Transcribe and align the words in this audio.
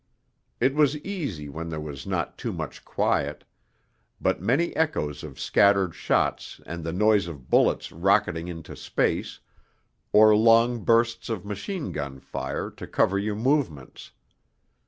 It 0.59 0.73
was 0.73 0.97
easy 1.05 1.47
when 1.47 1.69
there 1.69 1.79
was 1.79 2.07
not 2.07 2.35
too 2.35 2.51
much 2.51 2.83
quiet, 2.83 3.43
but 4.19 4.41
many 4.41 4.75
echoes 4.75 5.23
of 5.23 5.39
scattered 5.39 5.93
shots 5.93 6.59
and 6.65 6.83
the 6.83 6.91
noise 6.91 7.27
of 7.27 7.51
bullets 7.51 7.91
rocketing 7.91 8.47
into 8.47 8.75
space, 8.75 9.41
or 10.11 10.35
long 10.35 10.83
bursts 10.83 11.29
of 11.29 11.45
machine 11.45 11.91
gun 11.91 12.19
fire, 12.19 12.71
to 12.71 12.87
cover 12.87 13.19
your 13.19 13.35
movements. 13.35 14.09